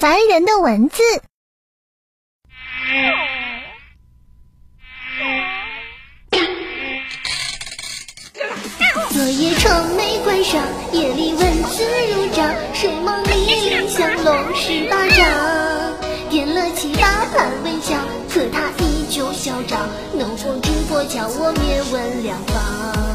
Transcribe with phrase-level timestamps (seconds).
[0.00, 1.02] 烦人的蚊子。
[9.10, 11.84] 昨夜窗没关上，夜里蚊子
[12.14, 15.18] 如掌，睡梦里降龙十八掌，
[16.30, 23.09] 点了七八盘蚊香，可它依旧嚣张，能否知破，叫我灭蚊良方？